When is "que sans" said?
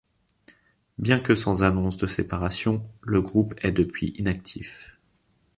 1.19-1.61